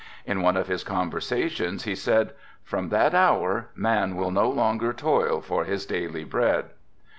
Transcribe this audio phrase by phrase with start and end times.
[0.25, 2.31] In one of his conversations he said,
[2.63, 6.71] "From that hour man will no longer toil for his daily bread."